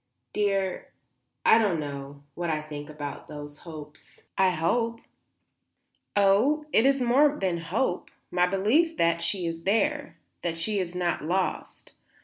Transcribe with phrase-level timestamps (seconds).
[0.33, 0.91] "Dear
[1.45, 4.23] I don't know what I think about those hopes.
[4.35, 4.99] I hope."
[6.15, 10.95] "Oh, it is more than hope, my belief that she is there; that she is
[10.95, 11.91] not lost.